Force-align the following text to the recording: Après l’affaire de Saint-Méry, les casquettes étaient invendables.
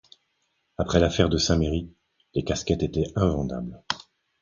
Après 0.79 0.99
l’affaire 0.99 1.29
de 1.29 1.37
Saint-Méry, 1.37 1.93
les 2.33 2.43
casquettes 2.43 2.81
étaient 2.81 3.13
invendables. 3.15 3.83